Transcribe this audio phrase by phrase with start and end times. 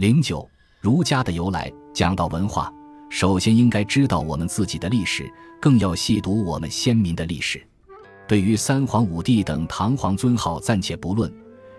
[0.00, 0.48] 零九，
[0.80, 1.70] 儒家的由来。
[1.92, 2.72] 讲到文化，
[3.10, 5.30] 首先应该知道我们自己的历史，
[5.60, 7.62] 更要细读我们先民的历史。
[8.26, 11.30] 对于三皇五帝等唐皇尊号暂且不论，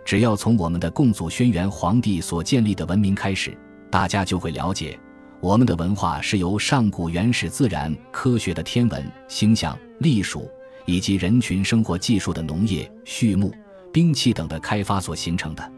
[0.05, 3.57] 只要从我们的共祖轩辕皇帝所建立的文明开始，
[3.89, 4.99] 大家就会了解，
[5.39, 10.47] 我们的文化是由上古原始自然科学的天文、星象、历数，
[10.85, 13.51] 以及人群生活技术的农业、畜牧、
[13.91, 15.71] 兵器等的开发所形成的。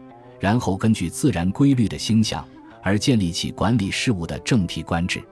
[0.44, 2.46] 然后根据自然规律的星象
[2.82, 5.24] 而建立起管理事务的政体官制。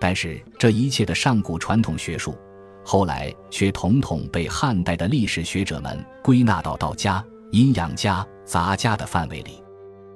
[0.00, 2.34] 但是这一切的上古传统学术。
[2.82, 9.62] 后来却统统被汉代的历史学者们归纳到道家、阴阳家、杂家的范围里，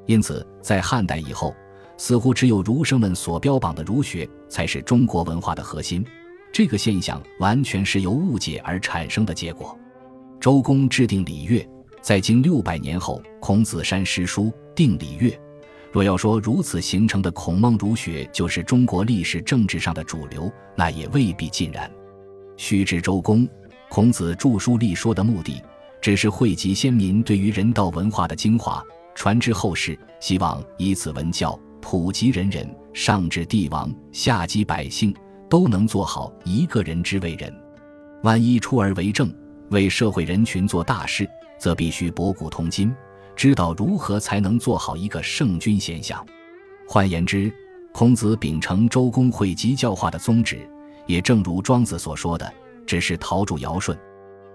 [0.06, 1.54] 因此在汉代以后，
[1.98, 6.02] 似乎只有儒生们所标榜的儒学才是中国文化的核心。
[6.50, 9.78] 这个现象完全是由误解而产生的结果。
[10.40, 11.68] 周公制定礼乐，
[12.00, 15.38] 在经六百年后，孔子删诗书定礼乐。
[15.92, 21.90] 若要说如此形成的孔孟儒学就是中国历史政治上的主流，那也未必尽然。
[22.56, 23.48] 须知周公、
[23.88, 25.60] 孔子著书立说的目的，
[26.00, 28.82] 只是汇集先民对于人道文化的精华，
[29.14, 35.12] 传之后世，希望以此文教普及人人，上至帝王，下及百姓，
[35.48, 37.52] 都能做好一个人之为人。
[38.22, 39.32] 万一出而为政，
[39.70, 41.28] 为社会人群做大事，
[41.60, 42.92] 则必须博古通今，
[43.36, 46.26] 知道如何才能做好一个圣君贤相。
[46.88, 47.52] 换言之，
[47.92, 50.68] 孔子秉承周公汇集教化的宗旨。
[51.06, 52.52] 也正如庄子所说的，
[52.86, 53.98] 只是陶铸尧舜，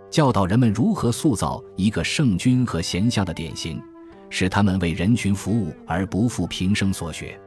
[0.09, 3.81] 教导人们如何塑造一个圣君和贤相的典型，
[4.29, 7.37] 使他们为人群服务而不负平生所学。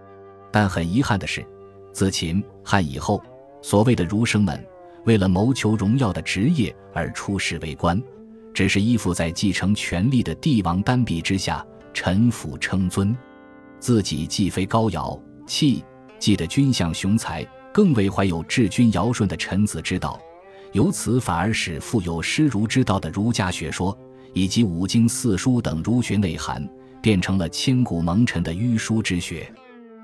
[0.52, 1.42] 但很遗憾的是，
[1.90, 3.22] 自秦汉以后，
[3.62, 4.62] 所谓的儒生们
[5.06, 8.02] 为了谋求荣耀的职业而出仕为官，
[8.52, 13.16] 只是依附在继承权力的帝王单臂之下，臣服称尊，
[13.78, 15.84] 自己既非高尧气，
[16.18, 17.46] 既的君相雄才。
[17.70, 20.18] 更为怀有治君尧舜的臣子之道，
[20.72, 23.96] 由此反而使富有师儒之道的儒家学说
[24.32, 26.66] 以及五经四书等儒学内涵，
[27.00, 29.48] 变成了千古蒙尘的迂书之学。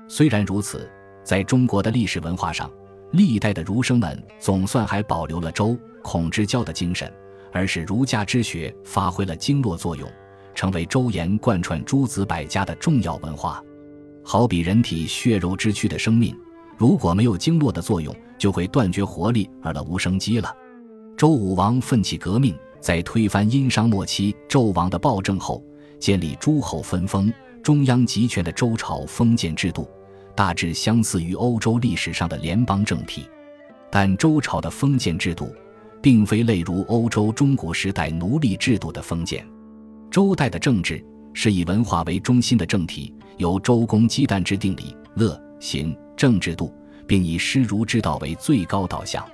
[0.07, 0.89] 虽然如此，
[1.21, 2.71] 在中国的历史文化上，
[3.11, 7.11] 历代的儒生们总算还保留了周孔之交的精神，
[7.55, 10.11] 而是儒家之学发挥了经络作用，
[10.53, 13.63] 成为周延贯穿诸子百家的重要文化。
[14.25, 16.37] 好比人体血肉之躯的生命。
[16.77, 20.53] 如果没有经络的作用，就会断绝活力而了无生机了。
[21.15, 25.63] 周武王奋起革命，在推翻殷商末期纣王的暴政后，
[25.97, 27.31] 建立诸侯分封、
[27.63, 29.87] 中央集权的周朝封建制度，
[30.35, 33.25] 大致相似于欧洲历史上的联邦政体。
[33.89, 35.55] 但周朝的封建制度，
[36.05, 39.43] 并非类如欧洲中古时代奴隶制度的封建。
[40.11, 45.97] 周代的政治是以文化为中心的政体，由周公姬旦制定礼乐行。
[46.15, 46.71] 政制度，
[47.07, 49.25] 并以师儒之道为最高导向。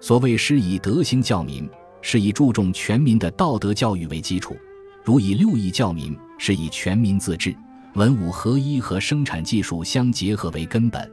[0.00, 1.68] 所谓师以德行教民，
[2.00, 4.54] 是以注重全民的道德教育为基础；
[5.02, 7.52] 如以六艺教民，是以全民自治、
[7.94, 11.10] 文武合一和生产技术相结合为根本。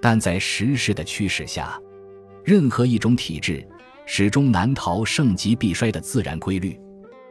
[0.00, 1.78] 但在时势的驱使下，
[2.42, 3.62] 任何一种体制
[4.12, 6.76] 始终难逃盛极必衰的自然规律。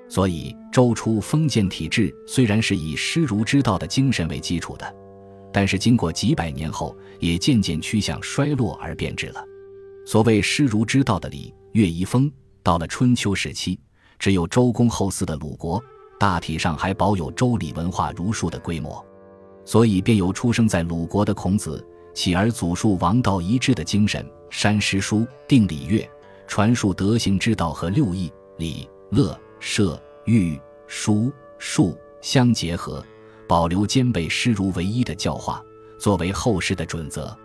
[0.07, 4.95] 所以，周初封建体制虽然是以师儒之道的精神为基础的。
[5.51, 9.43] 但是经过几百年后，也渐渐趋向衰落而变质了。
[10.05, 12.31] 所谓师儒之道的礼乐仪风，
[12.63, 13.77] 到了春秋时期，
[14.17, 15.83] 只有周公后嗣的鲁国，
[16.17, 19.05] 大体上还保有周礼文化儒术的规模，
[19.65, 26.09] 所以便有出生在鲁国的孔子，起而祖述王道一致的精神，删诗书，定礼乐，
[26.49, 33.05] 传述德行之道和六艺礼乐射御书数相结合。
[33.47, 35.63] 保留兼备师儒唯一的教化，
[35.99, 37.35] 作为后世的准则。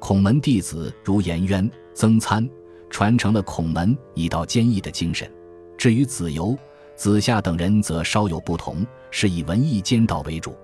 [0.00, 2.48] 孔门弟子如颜渊、曾参，
[2.88, 5.32] 传承了孔门以道兼义的精神。
[5.78, 6.56] 至于子游、
[6.96, 10.56] 子夏等人，则稍有不同，是以文艺兼道为主。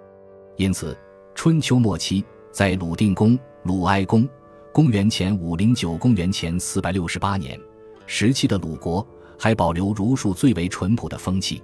[0.56, 0.96] 因此，
[1.36, 4.28] 春秋末期，在鲁定公、鲁哀公
[4.72, 7.58] （公元前五零九、公元前四百六十八年）
[8.06, 9.06] 时期的鲁国，
[9.38, 11.61] 还保留儒术最为淳朴的风气。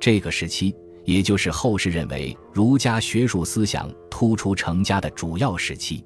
[0.00, 0.74] 这个时期。
[1.04, 6.02] 也就是后世认为儒家学术思想突出成家的主要时期。